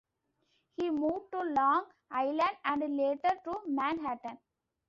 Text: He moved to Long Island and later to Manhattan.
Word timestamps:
He 0.77 0.89
moved 0.89 1.31
to 1.31 1.43
Long 1.43 1.85
Island 2.09 2.57
and 2.65 2.97
later 2.97 3.35
to 3.43 3.61
Manhattan. 3.67 4.39